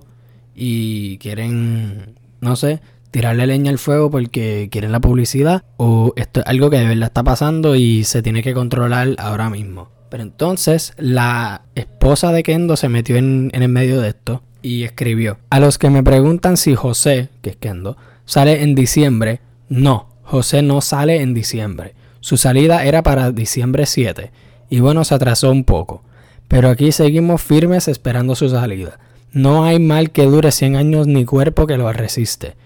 y 0.54 1.18
quieren, 1.18 2.14
no 2.40 2.56
sé, 2.56 2.80
tirarle 3.16 3.46
leña 3.46 3.70
al 3.70 3.78
fuego 3.78 4.10
porque 4.10 4.68
quieren 4.70 4.92
la 4.92 5.00
publicidad 5.00 5.64
o 5.78 6.12
esto 6.16 6.40
es 6.40 6.46
algo 6.46 6.68
que 6.68 6.76
de 6.76 6.84
verdad 6.84 7.06
está 7.06 7.24
pasando 7.24 7.74
y 7.74 8.04
se 8.04 8.20
tiene 8.20 8.42
que 8.42 8.52
controlar 8.52 9.14
ahora 9.16 9.48
mismo. 9.48 9.88
Pero 10.10 10.22
entonces 10.22 10.92
la 10.98 11.62
esposa 11.74 12.30
de 12.30 12.42
Kendo 12.42 12.76
se 12.76 12.90
metió 12.90 13.16
en, 13.16 13.50
en 13.54 13.62
el 13.62 13.70
medio 13.70 14.02
de 14.02 14.10
esto 14.10 14.42
y 14.60 14.82
escribió, 14.82 15.38
a 15.48 15.60
los 15.60 15.78
que 15.78 15.88
me 15.88 16.02
preguntan 16.02 16.58
si 16.58 16.74
José, 16.74 17.30
que 17.40 17.48
es 17.48 17.56
Kendo, 17.56 17.96
sale 18.26 18.62
en 18.62 18.74
diciembre, 18.74 19.40
no, 19.70 20.10
José 20.22 20.60
no 20.60 20.82
sale 20.82 21.22
en 21.22 21.32
diciembre. 21.32 21.94
Su 22.20 22.36
salida 22.36 22.84
era 22.84 23.02
para 23.02 23.32
diciembre 23.32 23.86
7 23.86 24.30
y 24.68 24.80
bueno, 24.80 25.04
se 25.04 25.14
atrasó 25.14 25.50
un 25.50 25.64
poco. 25.64 26.02
Pero 26.48 26.68
aquí 26.68 26.92
seguimos 26.92 27.40
firmes 27.40 27.88
esperando 27.88 28.34
su 28.34 28.50
salida. 28.50 28.98
No 29.32 29.64
hay 29.64 29.78
mal 29.78 30.10
que 30.10 30.26
dure 30.26 30.52
100 30.52 30.76
años 30.76 31.06
ni 31.06 31.24
cuerpo 31.24 31.66
que 31.66 31.78
lo 31.78 31.90
resiste. 31.94 32.56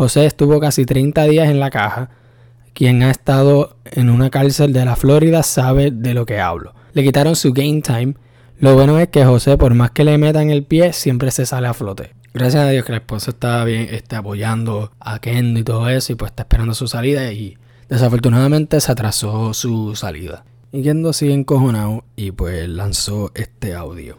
José 0.00 0.24
estuvo 0.24 0.58
casi 0.60 0.86
30 0.86 1.24
días 1.24 1.50
en 1.50 1.60
la 1.60 1.68
caja. 1.68 2.08
Quien 2.72 3.02
ha 3.02 3.10
estado 3.10 3.76
en 3.84 4.08
una 4.08 4.30
cárcel 4.30 4.72
de 4.72 4.86
la 4.86 4.96
Florida 4.96 5.42
sabe 5.42 5.90
de 5.90 6.14
lo 6.14 6.24
que 6.24 6.40
hablo. 6.40 6.74
Le 6.94 7.02
quitaron 7.02 7.36
su 7.36 7.52
game 7.52 7.82
time. 7.82 8.14
Lo 8.60 8.74
bueno 8.74 8.98
es 8.98 9.08
que 9.08 9.26
José, 9.26 9.58
por 9.58 9.74
más 9.74 9.90
que 9.90 10.04
le 10.04 10.16
metan 10.16 10.48
el 10.48 10.64
pie, 10.64 10.94
siempre 10.94 11.30
se 11.30 11.44
sale 11.44 11.66
a 11.66 11.74
flote. 11.74 12.14
Gracias 12.32 12.64
a 12.64 12.70
Dios 12.70 12.86
que 12.86 12.92
la 12.92 12.98
esposa 12.98 13.32
está 13.32 13.62
bien, 13.64 13.88
este, 13.90 14.16
apoyando 14.16 14.90
a 15.00 15.18
Kendo 15.18 15.60
y 15.60 15.64
todo 15.64 15.86
eso, 15.90 16.14
y 16.14 16.16
pues 16.16 16.30
está 16.30 16.44
esperando 16.44 16.72
su 16.72 16.88
salida 16.88 17.30
y 17.30 17.58
desafortunadamente 17.90 18.80
se 18.80 18.92
atrasó 18.92 19.52
su 19.52 19.94
salida. 19.96 20.46
Y 20.72 20.82
Kendo 20.82 21.12
sigue 21.12 21.34
encojonado 21.34 22.04
y 22.16 22.30
pues 22.30 22.66
lanzó 22.70 23.32
este 23.34 23.74
audio. 23.74 24.18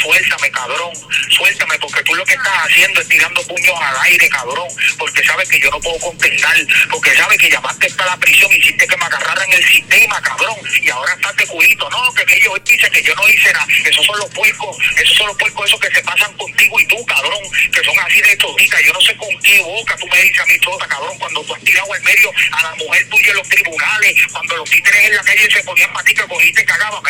Suéltame, 0.00 0.50
cabrón. 0.50 0.92
Suéltame, 1.30 1.78
porque 1.78 2.02
tú 2.02 2.14
lo 2.14 2.24
que 2.24 2.34
estás 2.34 2.66
haciendo 2.66 3.00
es 3.00 3.08
tirando 3.08 3.42
puños 3.46 3.74
al 3.80 3.96
aire, 4.04 4.28
cabrón. 4.28 4.68
Porque 4.98 5.24
sabes 5.24 5.48
que 5.48 5.60
yo 5.60 5.70
no 5.70 5.80
puedo 5.80 5.98
contestar. 5.98 6.56
Porque 6.90 7.14
sabes 7.16 7.38
que 7.38 7.50
llamaste 7.50 7.90
para 7.90 8.10
la 8.10 8.16
prisión, 8.16 8.52
hiciste 8.52 8.86
que 8.86 8.96
me 8.96 9.04
agarraran 9.04 9.52
el 9.52 9.64
sistema, 9.66 10.20
cabrón. 10.22 10.56
Y 10.80 10.90
ahora 10.90 11.12
estás 11.14 11.36
de 11.36 11.46
culito. 11.46 11.88
No, 11.90 12.12
que, 12.14 12.24
que 12.24 12.40
yo 12.40 12.54
hice, 12.66 12.90
que 12.90 13.02
yo 13.02 13.14
no 13.14 13.28
hice 13.28 13.52
nada. 13.52 13.66
Esos 13.84 14.04
son 14.04 14.18
los 14.18 14.30
puercos, 14.30 14.76
esos 14.96 15.16
son 15.16 15.26
los 15.28 15.36
puercos 15.36 15.66
esos 15.66 15.80
que 15.80 15.90
se 15.90 16.02
pasan 16.02 16.32
contigo 16.36 16.80
y 16.80 16.86
tú, 16.86 17.04
cabrón. 17.06 17.42
Que 17.72 17.84
son 17.84 17.98
así 18.00 18.20
de 18.20 18.36
toditas. 18.36 18.80
Yo 18.84 18.92
no 18.92 19.00
sé 19.00 19.16
con 19.16 19.28
qué 19.42 19.60
boca 19.60 19.96
tú 19.96 20.06
me 20.08 20.22
dices 20.22 20.40
a 20.40 20.46
mí 20.46 20.58
toda, 20.58 20.86
cabrón. 20.86 21.18
Cuando 21.18 21.42
tú 21.44 21.54
has 21.54 21.62
tirado 21.62 21.94
en 21.94 22.04
medio 22.04 22.32
a 22.52 22.62
la 22.62 22.74
mujer 22.76 23.08
tuya 23.08 23.30
en 23.30 23.36
los 23.36 23.48
tribunales. 23.48 24.14
Cuando 24.32 24.56
los 24.56 24.70
títeres 24.70 25.04
en 25.04 25.16
la 25.16 25.22
calle 25.22 25.50
se 25.50 25.62
ponían 25.62 25.92
para 25.92 26.04
ti 26.04 26.14
que 26.14 26.22
cogiste 26.26 26.64
cagaba. 26.64 27.02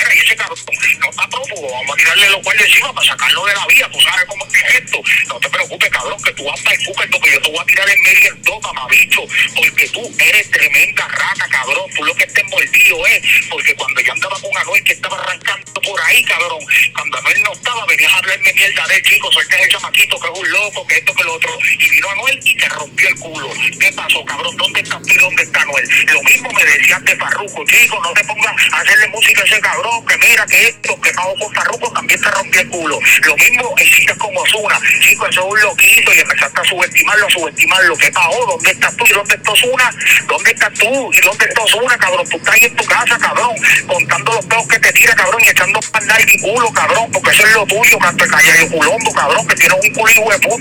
Los 2.31 2.43
guardias 2.43 2.69
encima 2.69 2.93
para 2.93 3.07
sacarlo 3.07 3.45
de 3.47 3.55
la 3.55 3.67
vía. 3.67 3.89
Tú 3.93 4.01
sabes 4.01 4.25
cómo 4.27 4.47
es 4.47 4.53
que 4.53 4.69
es 4.69 4.75
esto. 4.85 5.03
No 5.29 5.41
te 5.41 5.49
preocupes, 5.51 5.91
cabrón, 5.91 6.23
que 6.23 6.33
tú 6.33 6.45
vas 6.45 6.61
para 6.61 6.77
el 6.77 6.85
cuca, 6.85 7.05
porque 7.11 7.33
yo 7.33 7.43
te 7.43 7.51
voy 7.51 7.59
a 7.61 7.65
tirar 7.65 7.89
en 7.89 8.03
medio 8.03 8.31
el 8.31 8.43
dos, 8.43 8.63
mamabicho. 8.63 9.23
Porque 9.57 9.89
tú 9.89 10.15
eres 10.19 10.51
tremenda 10.51 11.09
rata, 11.09 11.49
cabrón. 11.51 11.91
Tú 11.97 12.05
lo 12.05 12.15
que 12.15 12.25
estés 12.25 12.45
mordido 12.47 13.07
es. 13.07 13.23
Porque 13.51 13.75
cuando 13.75 14.01
yo 14.01 14.13
andaba 14.13 14.41
con 14.41 14.57
Anuel 14.59 14.85
que 14.85 14.93
estaba 14.93 15.19
arrancando 15.19 15.81
por 15.81 16.01
ahí, 16.03 16.23
cabrón. 16.25 16.61
Cuando 16.95 17.19
Anuel 17.19 17.43
no 17.43 17.53
estaba, 17.53 17.87
venías 17.87 18.13
a 18.13 18.19
hablarme 18.19 18.53
mierda 18.53 18.87
de 18.87 19.03
chico. 19.03 19.33
Suelta 19.33 19.57
ese 19.59 19.69
chamaquito 19.71 20.19
que 20.21 20.29
es 20.29 20.39
un 20.39 20.50
loco, 20.71 20.87
que 20.87 20.97
esto, 20.97 21.15
que 21.15 21.25
lo 21.25 21.35
otro. 21.35 21.51
Y 21.79 21.89
vino 21.91 22.11
Anuel 22.11 22.41
y 22.45 22.57
te 22.57 22.69
rompió 22.69 23.09
el 23.09 23.15
culo. 23.17 23.51
¿Qué 23.79 23.93
pasó, 23.93 24.25
cabrón? 24.25 24.57
¿Dónde 24.57 24.81
está 24.81 24.99
tú 25.01 25.09
y 25.09 25.19
dónde 25.19 25.43
está 25.43 25.63
Anuel? 25.63 25.89
Lo 26.13 26.23
mismo 26.23 26.51
me 26.53 26.65
decías 26.65 27.05
de 27.05 27.17
Farruco, 27.17 27.65
chico. 27.65 28.01
No 28.03 28.13
te 28.13 28.25
pongas 28.25 28.55
a 28.73 28.81
hacerle 28.81 29.09
música 29.09 29.43
a 29.43 29.45
ese 29.45 29.61
cabrón. 29.61 30.07
Que 30.07 30.19
mira 30.19 30.47
que 30.47 30.69
esto, 30.69 31.01
que 31.01 31.13
pago 31.13 31.35
con 31.41 31.55
Farruco 31.55 31.93
también 31.93 32.21
te 32.21 32.31
rompió 32.31 32.61
el 32.61 32.69
culo. 32.69 33.01
Lo 33.23 33.37
mismo 33.37 33.75
hiciste 33.79 34.17
con 34.17 34.37
Osuna. 34.37 34.81
Chico, 35.01 35.27
eso 35.27 35.41
es 35.41 35.47
un 35.47 35.61
loquito 35.61 36.15
y 36.15 36.19
empezaste 36.19 36.61
a 36.61 36.65
subestimarlo, 36.65 37.27
a 37.27 37.31
subestimarlo. 37.31 37.97
¿Qué 37.97 38.11
pasó? 38.13 38.47
¿Dónde 38.47 38.71
estás 38.71 38.97
tú 38.97 39.05
y 39.07 39.13
dónde 39.13 39.35
está 39.35 39.53
Osuna? 39.53 39.91
¿Dónde 40.27 40.51
estás 40.51 40.75
tú 40.75 41.13
y 41.13 41.21
dónde 41.21 41.45
está 41.47 41.63
Osuna, 41.63 41.99
cabrón? 41.99 42.29
Tú 42.29 42.37
estás 42.37 42.55
ahí 42.55 42.65
en 42.65 42.77
tu 42.77 42.85
casa, 42.85 43.19
cabrón, 43.19 43.55
contando 43.87 44.33
los 44.33 44.47
peos 44.47 44.69
que 44.69 44.79
te 44.79 44.93
tira, 44.93 45.15
cabrón, 45.15 45.41
y 45.45 45.49
echando 45.49 45.81
pandal 45.93 46.23
y 46.33 46.41
culo, 46.41 46.73
cabrón, 46.73 47.11
porque 47.13 47.31
eso 47.31 47.47
es 47.47 47.55
lo 47.55 47.67
tuyo, 47.67 47.99
canto 47.99 48.25
de 48.25 48.31
callayo 48.31 48.69
culombo, 48.69 49.13
cabrón, 49.13 49.47
que 49.47 49.55
tienes 49.57 49.79
un 49.83 49.95
culo 49.95 50.11
hijo 50.11 50.31
de 50.31 50.39
puta. 50.39 50.60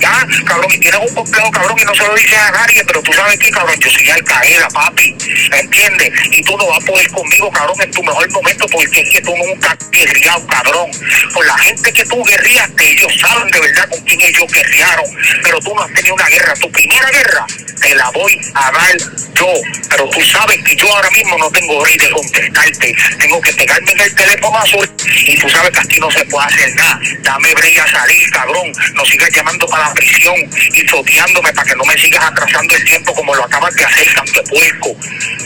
Ya, 0.00 0.26
cabrón, 0.44 0.70
y 0.72 0.78
tienes 0.78 1.00
un 1.00 1.14
complejo, 1.14 1.50
cabrón, 1.50 1.78
y 1.80 1.84
no 1.84 1.94
se 1.94 2.06
lo 2.06 2.14
dices 2.14 2.38
a 2.38 2.50
nadie, 2.50 2.84
pero 2.84 3.02
tú 3.02 3.12
sabes 3.12 3.38
que, 3.38 3.50
cabrón, 3.50 3.78
yo 3.80 3.90
soy 3.90 4.10
Alcaela, 4.10 4.68
papi, 4.68 5.14
¿entiendes? 5.52 6.12
Y 6.32 6.42
tú 6.42 6.56
no 6.58 6.66
vas 6.66 6.82
a 6.82 6.86
poder 6.86 7.10
conmigo, 7.10 7.50
cabrón, 7.50 7.76
en 7.80 7.90
tu 7.90 8.02
mejor 8.02 8.30
momento, 8.30 8.66
porque 8.68 9.00
es 9.00 9.10
que 9.10 9.20
tú 9.22 9.34
nunca 9.36 9.72
has 9.72 9.90
guerreado, 9.90 10.46
cabrón. 10.46 10.90
Con 11.32 11.46
la 11.46 11.58
gente 11.58 11.92
que 11.92 12.04
tú 12.04 12.22
guerriaste, 12.24 12.92
ellos 12.92 13.12
saben 13.20 13.48
de 13.50 13.60
verdad 13.60 13.88
con 13.88 14.00
quién 14.00 14.20
ellos 14.20 14.52
guerrearon, 14.52 15.06
pero 15.42 15.60
tú 15.60 15.74
no 15.74 15.82
has 15.82 15.92
tenido 15.92 16.14
una 16.14 16.26
guerra. 16.26 16.54
Tu 16.54 16.70
primera 16.70 17.10
guerra 17.10 17.46
te 17.80 17.94
la 17.94 18.10
voy 18.10 18.38
a 18.54 18.70
dar 18.70 18.96
yo, 19.34 19.52
pero 19.90 20.08
tú 20.10 20.20
sabes 20.20 20.58
que 20.64 20.74
yo 20.76 20.92
ahora 20.92 21.10
mismo 21.10 21.38
no 21.38 21.50
tengo 21.50 21.84
rey 21.84 21.96
de 21.96 22.10
contestarte. 22.10 22.94
Tengo 23.18 23.40
que 23.40 23.52
pegarme 23.52 23.92
en 23.92 24.00
el 24.00 24.14
teléfono 24.14 24.58
azul 24.58 24.90
y 25.26 25.36
tú 25.38 25.48
sabes 25.48 25.70
que 25.70 25.78
aquí 25.78 26.00
no 26.00 26.10
se 26.10 26.24
puede 26.26 26.46
hacer 26.46 26.74
nada. 26.74 27.00
Dame 27.20 27.54
brilla 27.54 27.84
a 27.84 27.90
salir, 27.90 28.30
cabrón. 28.30 28.72
No 28.94 29.04
sigas 29.04 29.30
llamando 29.38 29.66
para 29.66 29.88
la 29.88 29.94
prisión 29.94 30.34
y 30.74 30.88
soteándome 30.88 31.52
para 31.52 31.68
que 31.68 31.76
no 31.76 31.84
me 31.84 31.96
sigas 31.98 32.24
atrasando 32.24 32.74
el 32.74 32.84
tiempo 32.84 33.14
como 33.14 33.34
lo 33.34 33.44
acabas 33.44 33.74
de 33.74 33.84
hacer, 33.84 34.12
canto 34.14 34.42
de 34.42 34.48
puerco. 34.48 34.96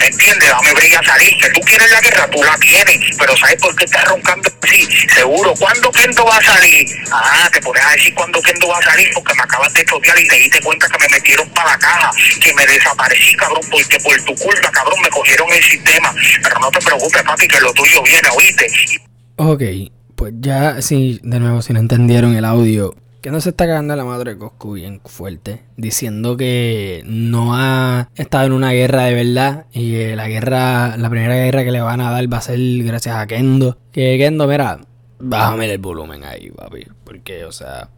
¿Entiendes? 0.01 0.49
Dame 0.49 0.75
brilla 0.75 1.01
salir. 1.05 1.37
Que 1.39 1.51
tú 1.51 1.61
quieres 1.61 1.91
la 1.91 2.01
guerra, 2.01 2.29
tú 2.31 2.43
la 2.43 2.57
tienes, 2.57 3.17
pero 3.19 3.37
¿sabes 3.37 3.57
por 3.61 3.77
qué 3.77 3.85
estás 3.85 4.05
roncando 4.07 4.49
así? 4.63 4.89
Seguro. 5.15 5.55
¿Cuándo 5.59 5.93
Kendo 5.93 6.25
va 6.25 6.39
a 6.39 6.43
salir? 6.43 6.87
Ah, 7.13 7.51
te 7.53 7.61
pones 7.61 7.85
a 7.85 7.91
decir 7.93 8.15
cuándo 8.15 8.41
Kendo 8.41 8.69
va 8.69 8.79
a 8.79 8.83
salir 8.83 9.11
porque 9.15 9.35
me 9.35 9.43
acabas 9.43 9.73
de 9.75 9.85
chotear 9.85 10.19
y 10.19 10.27
te 10.27 10.37
diste 10.37 10.61
cuenta 10.61 10.89
que 10.89 10.99
me 10.99 11.09
metieron 11.09 11.49
para 11.51 11.73
la 11.73 11.79
caja, 11.79 12.11
que 12.41 12.55
me 12.55 12.67
desaparecí, 12.67 13.37
cabrón, 13.37 13.63
porque 13.71 13.99
por 14.01 14.17
tu 14.23 14.35
culpa, 14.37 14.71
cabrón, 14.71 15.01
me 15.03 15.11
cogieron 15.11 15.53
el 15.53 15.63
sistema. 15.63 16.15
Pero 16.43 16.59
no 16.61 16.71
te 16.71 16.81
preocupes, 16.81 17.23
papi, 17.23 17.47
que 17.47 17.61
lo 17.61 17.73
tuyo 17.75 18.03
viene, 18.03 18.29
oíste. 18.35 18.67
Ok, 19.37 19.63
pues 20.17 20.33
ya, 20.41 20.81
sí, 20.81 21.21
de 21.23 21.41
nuevo, 21.41 21.63
si 21.63 21.73
no 21.73 21.81
entendieron 21.81 22.35
el 22.37 22.45
audio, 22.45 22.95
que 23.23 23.31
no 23.31 23.41
se 23.41 23.51
está 23.51 23.67
cagando 23.67 23.95
la 23.95 24.05
madre 24.05 24.33
de 24.33 24.39
Coscu 24.39 24.73
bien 24.73 25.01
fuerte, 25.05 25.63
diciendo 25.77 26.37
que 26.37 27.03
no 27.07 27.55
ha 27.55 28.09
estado 28.17 28.47
en 28.47 28.53
una 28.53 28.73
guerra 28.73 29.05
de 29.05 29.15
verdad 29.15 29.67
y 29.73 30.17
la 30.17 30.27
guerra, 30.27 30.97
la 30.97 31.09
primera 31.09 31.37
guerra 31.37 31.63
que 31.63 31.71
le 31.71 31.81
van 31.81 32.01
a 32.01 32.11
dar 32.11 32.31
va 32.31 32.39
a 32.39 32.43
ser 32.43 32.59
gracias 32.83 33.15
a 33.15 33.29
Kendo. 33.29 33.79
Que 33.93 34.19
Kendo, 34.19 34.49
mira, 34.49 34.81
bájame 35.21 35.73
el 35.73 35.79
volumen 35.79 36.25
ahí, 36.25 36.51
papi, 36.51 36.85
porque, 37.05 37.45
o 37.45 37.53
sea, 37.53 37.91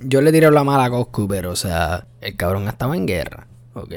yo 0.00 0.22
le 0.22 0.32
tiré 0.32 0.50
la 0.50 0.64
mala 0.64 0.86
a 0.86 0.90
Coscu, 0.90 1.28
pero, 1.28 1.50
o 1.50 1.56
sea, 1.56 2.06
el 2.22 2.34
cabrón 2.36 2.66
estaba 2.66 2.96
en 2.96 3.06
guerra, 3.06 3.46
¿ok? 3.74 3.92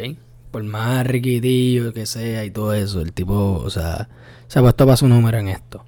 Por 0.52 0.64
más 0.64 1.08
riquitillo 1.08 1.94
que 1.94 2.06
sea 2.06 2.44
y 2.44 2.52
todo 2.52 2.74
eso, 2.74 3.00
el 3.00 3.14
tipo, 3.14 3.62
o 3.64 3.70
sea, 3.70 4.10
se 4.48 4.60
ha 4.60 4.62
puesto 4.62 4.86
para 4.86 4.98
su 4.98 5.08
número 5.08 5.38
en 5.38 5.48
esto. 5.48 5.86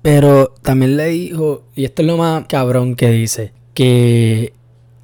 Pero 0.00 0.54
también 0.62 0.96
le 0.96 1.06
dijo, 1.06 1.64
y 1.74 1.84
esto 1.84 2.02
es 2.02 2.06
lo 2.06 2.16
más 2.16 2.46
cabrón 2.46 2.94
que 2.94 3.10
dice, 3.10 3.57
que 3.78 4.54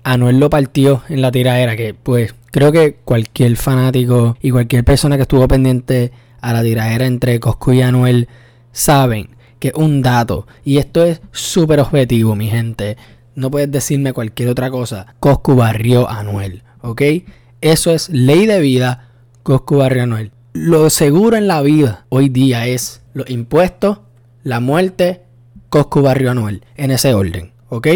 Anuel 0.03 0.41
lo 0.41 0.51
partió 0.51 1.05
en 1.09 1.23
la 1.23 1.31
tiradera, 1.31 1.77
que 1.77 1.95
pues 1.95 2.35
creo 2.51 2.73
que 2.73 2.95
cualquier 3.05 3.57
fanático 3.57 4.37
y 4.43 4.51
cualquier 4.51 4.83
persona 4.83 5.15
que 5.15 5.23
estuvo 5.23 5.47
pendiente 5.47 6.11
a 6.41 6.53
la 6.53 6.61
tiradera 6.61 7.07
entre 7.07 7.39
Coscu 7.39 7.71
y 7.71 7.83
Anuel 7.83 8.27
saben 8.73 9.29
que 9.61 9.71
un 9.77 10.03
dato. 10.03 10.49
Y 10.65 10.79
esto 10.79 11.05
es 11.05 11.21
súper 11.31 11.79
objetivo, 11.79 12.35
mi 12.35 12.49
gente. 12.49 12.97
No 13.37 13.49
puedes 13.49 13.71
decirme 13.71 14.13
cualquier 14.13 14.49
otra 14.49 14.73
cosa. 14.73 15.15
Coscu 15.21 15.55
barrió 15.55 16.11
a 16.11 16.19
Anuel, 16.19 16.65
¿ok? 16.81 17.03
Eso 17.61 17.93
es 17.93 18.09
ley 18.09 18.47
de 18.47 18.59
vida. 18.59 19.11
Coscu 19.45 19.77
barrió 19.77 20.03
a 20.03 20.05
Anuel. 20.07 20.33
Lo 20.53 20.91
seguro 20.91 21.37
en 21.37 21.47
la 21.47 21.63
vida 21.63 22.07
hoy 22.09 22.29
día 22.29 22.67
es 22.67 23.03
los 23.13 23.31
impuestos, 23.31 24.01
la 24.43 24.59
muerte, 24.59 25.23
Coscu 25.69 26.03
barrió 26.03 26.31
a 26.31 26.33
Anuel. 26.33 26.65
En 26.75 26.91
ese 26.91 27.15
orden, 27.15 27.53
¿ok? 27.69 27.87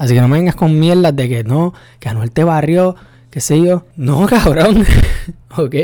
Así 0.00 0.14
que 0.14 0.22
no 0.22 0.28
me 0.28 0.38
vengas 0.38 0.54
con 0.54 0.80
mierdas 0.80 1.14
de 1.14 1.28
que 1.28 1.44
no, 1.44 1.74
que 1.98 2.08
Anuel 2.08 2.30
te 2.30 2.42
barrió, 2.42 2.96
qué 3.28 3.42
sé 3.42 3.60
yo. 3.60 3.84
No, 3.96 4.26
cabrón. 4.30 4.86
¿Ok? 5.58 5.74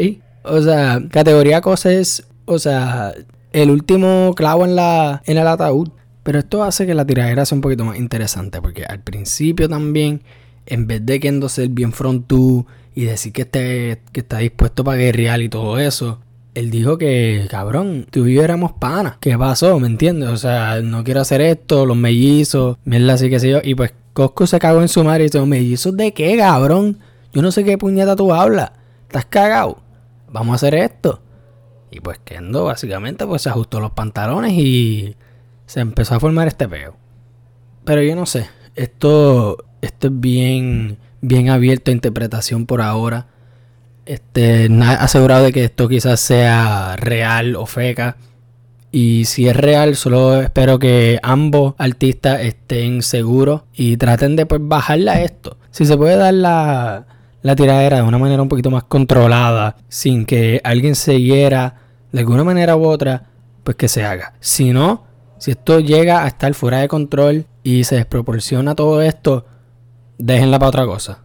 O 0.42 0.62
sea, 0.62 1.02
categoría 1.11 1.61
cosas, 1.61 2.26
o 2.46 2.58
sea, 2.58 3.12
el 3.52 3.70
último 3.70 4.32
clavo 4.35 4.64
en, 4.64 4.75
la, 4.75 5.23
en 5.26 5.37
el 5.37 5.46
ataúd. 5.46 5.90
Pero 6.23 6.38
esto 6.38 6.64
hace 6.64 6.87
que 6.87 6.94
la 6.94 7.04
tiradera 7.04 7.44
sea 7.44 7.56
un 7.56 7.61
poquito 7.61 7.85
más 7.85 7.99
interesante. 7.99 8.62
Porque 8.62 8.87
al 8.87 9.00
principio 9.00 9.68
también, 9.68 10.23
en 10.64 10.87
vez 10.87 11.04
de 11.04 11.20
queriendo 11.20 11.50
ser 11.50 11.68
bien 11.68 11.92
frontú 11.92 12.66
y 12.94 13.04
decir 13.04 13.35
que, 13.35 13.42
esté, 13.42 14.00
que 14.12 14.20
está 14.20 14.38
dispuesto 14.38 14.82
para 14.82 14.96
guerrear 14.96 15.42
y 15.42 15.50
todo 15.50 15.78
eso, 15.78 16.20
él 16.54 16.70
dijo 16.70 16.96
que, 16.96 17.46
cabrón, 17.50 18.06
tú 18.11 18.25
y 18.25 18.37
yo 18.37 18.42
éramos 18.42 18.73
panas. 18.73 19.18
¿Qué 19.20 19.37
pasó? 19.37 19.78
¿Me 19.78 19.88
entiendes? 19.88 20.30
O 20.30 20.38
sea, 20.38 20.80
no 20.80 21.04
quiero 21.04 21.20
hacer 21.20 21.42
esto, 21.42 21.85
los 21.85 21.99
mellizos, 21.99 22.78
mierda 22.87 23.12
así 23.12 23.28
que 23.28 23.38
sé 23.38 23.50
yo. 23.50 23.58
Y 23.62 23.75
pues 23.75 23.92
Cosco 24.16 24.46
se 24.46 24.58
cagó 24.58 24.80
en 24.80 24.88
su 24.88 25.04
madre 25.04 25.25
y 25.25 25.26
dice, 25.26 25.44
¿mellizos 25.44 25.94
de 25.94 26.14
qué, 26.14 26.38
cabrón? 26.38 27.00
Yo 27.35 27.42
no 27.42 27.52
sé 27.52 27.64
qué 27.64 27.76
puñeta 27.76 28.16
tú 28.16 28.32
hablas. 28.32 28.73
¿Estás 29.02 29.26
cagado? 29.26 29.82
Vamos 30.30 30.54
a 30.54 30.56
hacer 30.56 30.75
esto. 30.75 31.20
Y 31.90 32.00
pues 32.00 32.18
Kendo 32.25 32.64
básicamente 32.64 33.26
pues 33.26 33.42
se 33.42 33.50
ajustó 33.50 33.78
los 33.78 33.90
pantalones 33.90 34.54
y 34.54 35.16
se 35.66 35.80
empezó 35.80 36.14
a 36.14 36.20
formar 36.20 36.49
este 36.49 36.66
peo. 36.66 36.96
Pero 37.85 38.00
yo 38.00 38.16
no 38.16 38.25
sé, 38.25 38.49
esto, 38.75 39.58
esto 39.82 40.06
es 40.06 40.18
bien, 40.18 40.96
bien 41.20 41.50
abierto 41.50 41.90
a 41.90 41.94
interpretación 41.94 42.64
por 42.64 42.80
ahora. 42.80 43.26
Este, 44.06 44.70
nada 44.70 44.94
asegurado 44.94 45.44
de 45.44 45.52
que 45.52 45.64
esto 45.64 45.88
quizás 45.88 46.20
sea 46.20 46.96
real 46.96 47.54
o 47.54 47.66
feca. 47.66 48.16
Y 48.90 49.25
si 49.26 49.49
es 49.49 49.57
real, 49.57 49.97
solo 49.97 50.40
espero 50.40 50.78
que 50.78 51.19
ambos 51.23 51.75
artistas 51.78 52.40
estén 52.40 53.02
seguros 53.02 53.62
y 53.75 53.97
traten 53.97 54.37
de 54.37 54.47
pues 54.47 54.61
bajarla 54.64 55.14
a 55.14 55.23
esto. 55.23 55.59
Si 55.71 55.85
se 55.85 55.97
puede 55.97 56.16
dar 56.16 56.35
la, 56.35 57.07
la 57.43 57.57
tiradera 57.57 57.99
de 57.99 58.02
una 58.02 58.19
manera 58.19 58.43
un 58.43 58.49
poquito 58.49 58.71
más 58.71 58.85
controlada, 58.85 59.76
sin 59.88 60.25
que 60.25 60.61
alguien 60.64 60.95
se 60.95 61.21
hiera 61.21 61.75
de 62.12 62.21
alguna 62.21 62.45
manera 62.45 62.76
u 62.76 62.87
otra, 62.87 63.25
pues 63.64 63.76
que 63.76 63.88
se 63.88 64.05
haga. 64.05 64.35
Si 64.40 64.73
no, 64.73 65.05
si 65.38 65.50
esto 65.50 65.81
llega 65.81 66.25
a 66.25 66.28
estar 66.28 66.55
fuera 66.55 66.78
de 66.78 66.88
control 66.88 67.47
y 67.62 67.85
se 67.85 67.97
desproporciona 67.97 68.75
todo 68.75 69.02
esto, 69.02 69.45
déjenla 70.19 70.59
para 70.59 70.69
otra 70.69 70.87
cosa. 70.87 71.19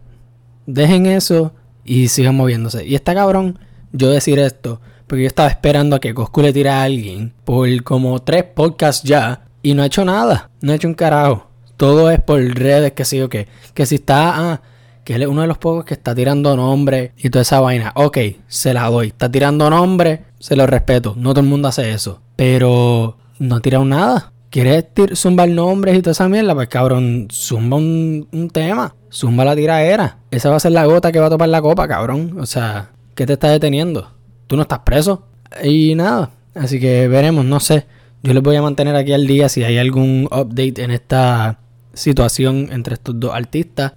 Dejen 0.66 1.06
eso 1.06 1.54
y 1.84 2.08
sigan 2.08 2.36
moviéndose. 2.36 2.84
Y 2.86 2.94
está 2.94 3.14
cabrón 3.14 3.58
yo 3.92 4.10
decir 4.10 4.38
esto, 4.38 4.80
porque 5.12 5.24
yo 5.24 5.28
estaba 5.28 5.50
esperando 5.50 5.94
a 5.94 6.00
que 6.00 6.14
Coscu 6.14 6.40
le 6.40 6.54
tire 6.54 6.70
a 6.70 6.84
alguien 6.84 7.34
por 7.44 7.82
como 7.82 8.22
tres 8.22 8.44
podcasts 8.44 9.06
ya 9.06 9.42
y 9.62 9.74
no 9.74 9.82
ha 9.82 9.86
hecho 9.86 10.06
nada, 10.06 10.48
no 10.62 10.72
ha 10.72 10.74
hecho 10.74 10.88
un 10.88 10.94
carajo. 10.94 11.50
todo 11.76 12.10
es 12.10 12.18
por 12.18 12.40
redes, 12.40 12.92
que 12.92 13.04
sí 13.04 13.20
o 13.20 13.28
qué. 13.28 13.46
Que 13.74 13.84
si 13.84 13.96
está, 13.96 14.52
ah, 14.52 14.62
que 15.04 15.16
él 15.16 15.22
es 15.24 15.28
uno 15.28 15.42
de 15.42 15.48
los 15.48 15.58
pocos 15.58 15.84
que 15.84 15.92
está 15.92 16.14
tirando 16.14 16.56
nombre 16.56 17.12
y 17.18 17.28
toda 17.28 17.42
esa 17.42 17.60
vaina. 17.60 17.92
Ok, 17.94 18.16
se 18.48 18.72
la 18.72 18.88
doy. 18.88 19.08
Está 19.08 19.30
tirando 19.30 19.68
nombre, 19.68 20.24
se 20.38 20.56
lo 20.56 20.66
respeto. 20.66 21.12
No 21.14 21.34
todo 21.34 21.40
el 21.40 21.50
mundo 21.50 21.68
hace 21.68 21.92
eso. 21.92 22.22
Pero 22.34 23.18
no 23.38 23.56
ha 23.56 23.60
tirado 23.60 23.84
nada. 23.84 24.32
¿Quieres 24.48 24.86
zumbar 25.14 25.50
nombres 25.50 25.98
y 25.98 26.00
toda 26.00 26.12
esa 26.12 26.26
mierda? 26.26 26.54
Pues 26.54 26.68
cabrón, 26.68 27.28
zumba 27.30 27.76
un, 27.76 28.50
tema. 28.50 28.94
Zumba 29.12 29.44
la 29.44 29.54
tiraera. 29.54 30.16
Esa 30.30 30.48
va 30.48 30.56
a 30.56 30.60
ser 30.60 30.72
la 30.72 30.86
gota 30.86 31.12
que 31.12 31.20
va 31.20 31.26
a 31.26 31.30
topar 31.30 31.50
la 31.50 31.60
copa, 31.60 31.86
cabrón. 31.86 32.38
O 32.40 32.46
sea, 32.46 32.92
¿qué 33.14 33.26
te 33.26 33.34
está 33.34 33.50
deteniendo? 33.50 34.21
¿Tú 34.52 34.56
no 34.56 34.64
estás 34.64 34.80
preso? 34.80 35.28
Y 35.64 35.94
nada. 35.94 36.30
Así 36.54 36.78
que 36.78 37.08
veremos, 37.08 37.42
no 37.46 37.58
sé. 37.58 37.86
Yo 38.22 38.34
les 38.34 38.42
voy 38.42 38.54
a 38.54 38.60
mantener 38.60 38.94
aquí 38.96 39.14
al 39.14 39.26
día 39.26 39.48
si 39.48 39.64
hay 39.64 39.78
algún 39.78 40.28
update 40.30 40.82
en 40.82 40.90
esta 40.90 41.60
situación 41.94 42.68
entre 42.70 42.92
estos 42.92 43.18
dos 43.18 43.34
artistas. 43.34 43.94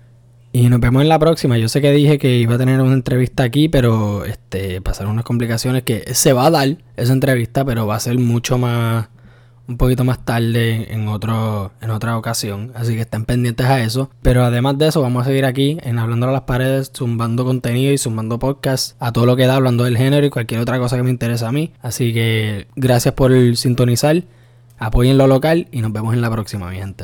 Y 0.53 0.69
nos 0.69 0.79
vemos 0.79 1.01
en 1.01 1.09
la 1.09 1.19
próxima. 1.19 1.57
Yo 1.57 1.67
sé 1.67 1.81
que 1.81 1.91
dije 1.91 2.17
que 2.19 2.38
iba 2.38 2.55
a 2.55 2.57
tener 2.57 2.79
una 2.79 2.93
entrevista 2.93 3.43
aquí, 3.43 3.67
pero 3.67 4.24
este 4.24 4.79
pasaron 4.79 5.12
unas 5.12 5.25
complicaciones 5.25 5.83
que 5.83 6.05
se 6.13 6.31
va 6.31 6.45
a 6.45 6.51
dar 6.51 6.77
esa 6.95 7.12
entrevista, 7.12 7.65
pero 7.65 7.85
va 7.85 7.97
a 7.97 8.00
ser 8.00 8.17
mucho 8.17 8.57
más 8.57 9.09
un 9.67 9.77
poquito 9.77 10.03
más 10.03 10.24
tarde 10.24 10.93
en 10.93 11.07
otro 11.07 11.72
en 11.81 11.89
otra 11.89 12.17
ocasión, 12.17 12.72
así 12.75 12.93
que 12.95 13.01
estén 13.01 13.25
pendientes 13.25 13.65
a 13.65 13.81
eso. 13.81 14.10
Pero 14.22 14.43
además 14.43 14.77
de 14.77 14.88
eso, 14.88 15.01
vamos 15.01 15.24
a 15.24 15.29
seguir 15.29 15.45
aquí 15.45 15.77
en 15.81 16.00
hablando 16.00 16.27
a 16.27 16.31
las 16.31 16.41
paredes, 16.41 16.91
zumbando 16.95 17.45
contenido 17.45 17.91
y 17.91 17.98
zumbando 17.98 18.39
podcast 18.39 18.95
a 19.00 19.12
todo 19.12 19.25
lo 19.25 19.36
que 19.36 19.48
da, 19.48 19.55
hablando 19.55 19.84
del 19.84 19.98
género 19.98 20.25
y 20.25 20.29
cualquier 20.29 20.62
otra 20.62 20.79
cosa 20.79 20.98
que 20.98 21.03
me 21.03 21.10
interesa 21.10 21.50
a 21.50 21.51
mí. 21.51 21.74
Así 21.81 22.13
que 22.13 22.67
gracias 22.75 23.13
por 23.13 23.31
sintonizar, 23.57 24.24
apoyen 24.77 25.17
lo 25.17 25.27
local 25.27 25.67
y 25.72 25.81
nos 25.81 25.91
vemos 25.91 26.13
en 26.13 26.22
la 26.22 26.31
próxima, 26.31 26.69
mi 26.69 26.77
gente. 26.77 27.03